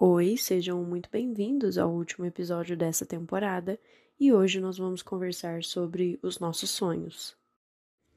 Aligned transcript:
Oi, 0.00 0.36
sejam 0.36 0.84
muito 0.84 1.10
bem-vindos 1.10 1.76
ao 1.76 1.92
último 1.92 2.24
episódio 2.24 2.76
dessa 2.76 3.04
temporada 3.04 3.80
e 4.16 4.32
hoje 4.32 4.60
nós 4.60 4.78
vamos 4.78 5.02
conversar 5.02 5.64
sobre 5.64 6.20
os 6.22 6.38
nossos 6.38 6.70
sonhos. 6.70 7.36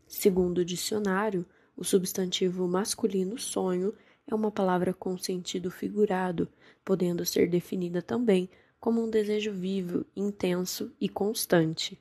Segundo 0.07 0.59
o 0.59 0.65
dicionário, 0.65 1.43
o 1.75 1.83
substantivo 1.83 2.67
masculino 2.67 3.35
sonho 3.39 3.95
é 4.27 4.35
uma 4.35 4.51
palavra 4.51 4.93
com 4.93 5.17
sentido 5.17 5.71
figurado, 5.71 6.47
podendo 6.85 7.25
ser 7.25 7.49
definida 7.49 7.99
também 7.99 8.47
como 8.79 9.03
um 9.03 9.09
desejo 9.09 9.51
vivo, 9.51 10.05
intenso 10.15 10.93
e 11.01 11.09
constante. 11.09 11.99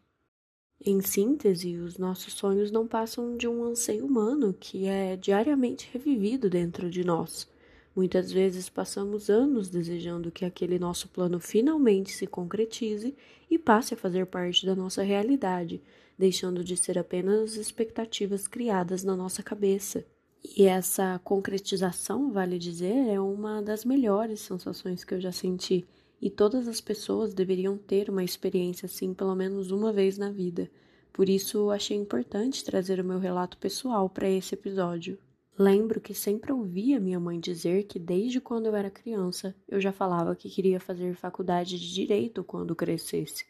Em 0.79 1.01
síntese, 1.01 1.79
os 1.79 1.97
nossos 1.97 2.35
sonhos 2.35 2.71
não 2.71 2.87
passam 2.87 3.35
de 3.35 3.49
um 3.49 3.65
anseio 3.65 4.05
humano 4.05 4.53
que 4.53 4.85
é 4.85 5.17
diariamente 5.17 5.89
revivido 5.91 6.51
dentro 6.51 6.91
de 6.91 7.03
nós 7.03 7.49
Muitas 7.95 8.31
vezes 8.31 8.69
passamos 8.69 9.29
anos 9.29 9.69
desejando 9.69 10.31
que 10.31 10.45
aquele 10.45 10.79
nosso 10.79 11.09
plano 11.09 11.41
finalmente 11.41 12.13
se 12.13 12.27
concretize 12.27 13.15
e 13.51 13.59
passe 13.59 13.95
a 13.95 13.97
fazer 13.97 14.27
parte 14.27 14.65
da 14.65 14.77
nossa 14.77 15.03
realidade, 15.03 15.83
deixando 16.17 16.63
de 16.63 16.77
ser 16.77 16.99
apenas 16.99 17.57
expectativas 17.57 18.47
criadas 18.47 19.03
na 19.03 19.17
nossa 19.17 19.43
cabeça. 19.43 20.05
E 20.57 20.65
essa 20.65 21.21
concretização, 21.25 22.31
vale 22.31 22.59
dizer, 22.59 23.09
é 23.09 23.21
uma 23.21 23.61
das 23.61 23.85
melhores 23.85 24.41
sensações 24.41 25.03
que 25.03 25.15
eu 25.15 25.21
já 25.21 25.33
senti, 25.33 25.85
e 26.23 26.31
todas 26.31 26.69
as 26.69 26.81
pessoas 26.81 27.35
deveriam 27.35 27.77
ter 27.77 28.09
uma 28.09 28.23
experiência 28.23 28.87
assim 28.87 29.13
pelo 29.13 29.35
menos 29.35 29.71
uma 29.71 29.93
vez 29.93 30.17
na 30.17 30.31
vida. 30.31 30.71
Por 31.13 31.29
isso, 31.29 31.71
achei 31.71 31.97
importante 31.97 32.65
trazer 32.65 33.01
o 33.01 33.05
meu 33.05 33.19
relato 33.19 33.59
pessoal 33.59 34.09
para 34.09 34.29
esse 34.29 34.55
episódio. 34.55 35.19
Lembro 35.59 36.01
que 36.01 36.15
sempre 36.15 36.53
ouvia 36.53 36.99
minha 36.99 37.21
mãe 37.21 37.39
dizer 37.39 37.85
que 37.85 37.99
desde 37.99 38.41
quando 38.41 38.67
eu 38.67 38.75
era 38.75 38.91
criança 38.91 39.55
eu 39.69 39.81
já 39.81 39.93
falava 39.93 40.35
que 40.35 40.49
queria 40.49 40.81
fazer 40.81 41.15
faculdade 41.15 41.79
de 41.79 41.93
direito 41.93 42.43
quando 42.43 42.75
crescesse. 42.75 43.45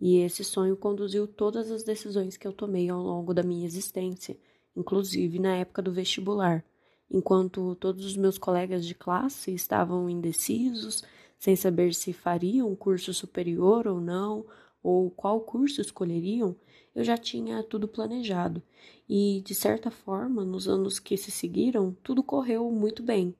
E 0.00 0.18
esse 0.18 0.44
sonho 0.44 0.76
conduziu 0.76 1.26
todas 1.26 1.70
as 1.70 1.82
decisões 1.82 2.36
que 2.36 2.46
eu 2.46 2.52
tomei 2.52 2.90
ao 2.90 3.02
longo 3.02 3.32
da 3.32 3.42
minha 3.42 3.64
existência, 3.64 4.36
inclusive 4.76 5.38
na 5.38 5.56
época 5.56 5.80
do 5.80 5.92
vestibular, 5.92 6.62
enquanto 7.10 7.74
todos 7.76 8.04
os 8.04 8.16
meus 8.16 8.36
colegas 8.36 8.84
de 8.84 8.94
classe 8.94 9.54
estavam 9.54 10.10
indecisos, 10.10 11.02
sem 11.38 11.56
saber 11.56 11.94
se 11.94 12.12
fariam 12.12 12.68
um 12.70 12.76
curso 12.76 13.14
superior 13.14 13.86
ou 13.86 14.00
não, 14.00 14.44
ou 14.86 15.10
qual 15.10 15.40
curso 15.40 15.80
escolheriam, 15.80 16.54
eu 16.94 17.02
já 17.02 17.18
tinha 17.18 17.60
tudo 17.64 17.88
planejado 17.88 18.62
e, 19.08 19.42
de 19.44 19.52
certa 19.52 19.90
forma, 19.90 20.44
nos 20.44 20.68
anos 20.68 21.00
que 21.00 21.16
se 21.16 21.32
seguiram, 21.32 21.96
tudo 22.04 22.22
correu 22.22 22.70
muito 22.70 23.02
bem. 23.02 23.34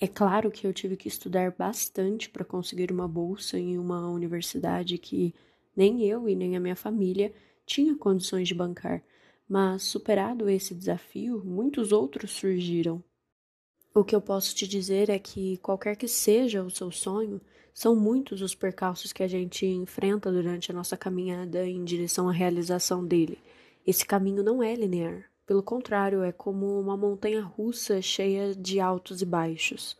É 0.00 0.08
claro 0.08 0.50
que 0.50 0.66
eu 0.66 0.72
tive 0.72 0.96
que 0.96 1.06
estudar 1.06 1.52
bastante 1.52 2.28
para 2.28 2.44
conseguir 2.44 2.90
uma 2.90 3.06
bolsa 3.06 3.56
em 3.56 3.78
uma 3.78 4.10
universidade 4.10 4.98
que 4.98 5.32
nem 5.76 6.02
eu 6.02 6.28
e 6.28 6.34
nem 6.34 6.56
a 6.56 6.60
minha 6.60 6.74
família 6.74 7.32
tinha 7.64 7.96
condições 7.96 8.48
de 8.48 8.54
bancar, 8.54 9.00
mas 9.48 9.84
superado 9.84 10.50
esse 10.50 10.74
desafio, 10.74 11.40
muitos 11.44 11.92
outros 11.92 12.32
surgiram. 12.32 13.00
O 13.96 14.02
que 14.02 14.16
eu 14.16 14.20
posso 14.20 14.52
te 14.56 14.66
dizer 14.66 15.08
é 15.08 15.20
que, 15.20 15.56
qualquer 15.58 15.94
que 15.94 16.08
seja 16.08 16.64
o 16.64 16.70
seu 16.70 16.90
sonho, 16.90 17.40
são 17.72 17.94
muitos 17.94 18.42
os 18.42 18.52
percalços 18.52 19.12
que 19.12 19.22
a 19.22 19.28
gente 19.28 19.64
enfrenta 19.64 20.32
durante 20.32 20.72
a 20.72 20.74
nossa 20.74 20.96
caminhada 20.96 21.64
em 21.64 21.84
direção 21.84 22.28
à 22.28 22.32
realização 22.32 23.06
dele. 23.06 23.38
Esse 23.86 24.04
caminho 24.04 24.42
não 24.42 24.60
é 24.60 24.74
linear. 24.74 25.30
Pelo 25.46 25.62
contrário, 25.62 26.24
é 26.24 26.32
como 26.32 26.80
uma 26.80 26.96
montanha 26.96 27.44
russa 27.44 28.02
cheia 28.02 28.52
de 28.52 28.80
altos 28.80 29.22
e 29.22 29.24
baixos. 29.24 29.96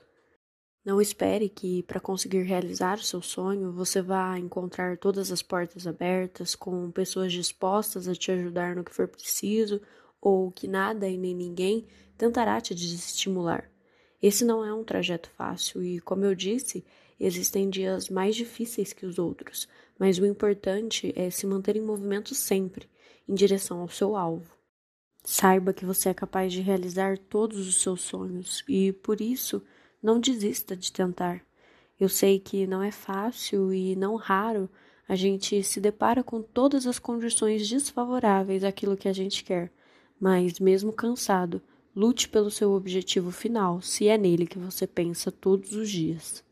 Não 0.84 1.00
espere 1.00 1.48
que, 1.48 1.84
para 1.84 2.00
conseguir 2.00 2.42
realizar 2.42 2.98
o 2.98 3.04
seu 3.04 3.22
sonho, 3.22 3.72
você 3.72 4.02
vá 4.02 4.36
encontrar 4.40 4.98
todas 4.98 5.30
as 5.30 5.40
portas 5.40 5.86
abertas, 5.86 6.56
com 6.56 6.90
pessoas 6.90 7.32
dispostas 7.32 8.08
a 8.08 8.14
te 8.14 8.32
ajudar 8.32 8.74
no 8.74 8.82
que 8.82 8.92
for 8.92 9.06
preciso, 9.06 9.80
ou 10.20 10.50
que 10.50 10.66
nada 10.66 11.08
e 11.08 11.16
nem 11.16 11.32
ninguém 11.32 11.86
tentará 12.18 12.60
te 12.60 12.74
desestimular. 12.74 13.73
Esse 14.22 14.44
não 14.44 14.64
é 14.64 14.72
um 14.72 14.84
trajeto 14.84 15.30
fácil 15.36 15.82
e, 15.82 16.00
como 16.00 16.24
eu 16.24 16.34
disse, 16.34 16.84
existem 17.18 17.68
dias 17.68 18.08
mais 18.08 18.34
difíceis 18.34 18.92
que 18.92 19.06
os 19.06 19.18
outros, 19.18 19.68
mas 19.98 20.18
o 20.18 20.26
importante 20.26 21.12
é 21.16 21.30
se 21.30 21.46
manter 21.46 21.76
em 21.76 21.82
movimento 21.82 22.34
sempre, 22.34 22.88
em 23.28 23.34
direção 23.34 23.80
ao 23.80 23.88
seu 23.88 24.16
alvo. 24.16 24.54
Saiba 25.22 25.72
que 25.72 25.86
você 25.86 26.10
é 26.10 26.14
capaz 26.14 26.52
de 26.52 26.60
realizar 26.60 27.16
todos 27.16 27.66
os 27.66 27.80
seus 27.80 28.02
sonhos 28.02 28.62
e, 28.68 28.92
por 28.92 29.20
isso, 29.20 29.62
não 30.02 30.20
desista 30.20 30.76
de 30.76 30.92
tentar. 30.92 31.40
Eu 31.98 32.08
sei 32.08 32.38
que 32.38 32.66
não 32.66 32.82
é 32.82 32.90
fácil 32.90 33.72
e 33.72 33.96
não 33.96 34.16
raro 34.16 34.68
a 35.08 35.14
gente 35.14 35.62
se 35.62 35.80
depara 35.80 36.22
com 36.22 36.42
todas 36.42 36.86
as 36.86 36.98
condições 36.98 37.68
desfavoráveis 37.68 38.64
àquilo 38.64 38.96
que 38.96 39.08
a 39.08 39.12
gente 39.12 39.44
quer, 39.44 39.70
mas 40.18 40.58
mesmo 40.58 40.92
cansado, 40.92 41.60
Lute 41.96 42.28
pelo 42.28 42.50
seu 42.50 42.72
objetivo 42.72 43.30
final, 43.30 43.80
se 43.80 44.08
é 44.08 44.18
nele 44.18 44.48
que 44.48 44.58
você 44.58 44.84
pensa 44.84 45.30
todos 45.30 45.74
os 45.74 45.88
dias. 45.88 46.42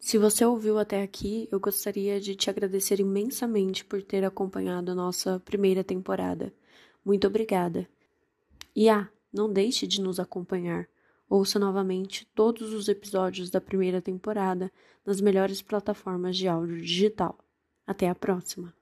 Se 0.00 0.18
você 0.18 0.44
ouviu 0.44 0.80
até 0.80 1.00
aqui, 1.00 1.48
eu 1.52 1.60
gostaria 1.60 2.20
de 2.20 2.34
te 2.34 2.50
agradecer 2.50 2.98
imensamente 2.98 3.84
por 3.84 4.02
ter 4.02 4.24
acompanhado 4.24 4.90
a 4.90 4.94
nossa 4.94 5.38
primeira 5.38 5.84
temporada. 5.84 6.52
Muito 7.04 7.24
obrigada. 7.26 7.88
E 8.74 8.88
ah, 8.88 9.08
não 9.32 9.50
deixe 9.50 9.86
de 9.86 10.00
nos 10.00 10.18
acompanhar. 10.18 10.88
Ouça 11.30 11.56
novamente 11.56 12.28
todos 12.34 12.72
os 12.72 12.88
episódios 12.88 13.50
da 13.50 13.60
primeira 13.60 14.02
temporada 14.02 14.72
nas 15.06 15.20
melhores 15.20 15.62
plataformas 15.62 16.36
de 16.36 16.48
áudio 16.48 16.80
digital. 16.80 17.38
Até 17.86 18.08
a 18.08 18.14
próxima! 18.14 18.74